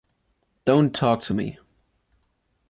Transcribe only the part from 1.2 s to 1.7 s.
to me.